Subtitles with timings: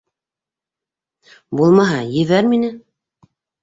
[1.61, 2.77] Булмаһа, ебәр мине.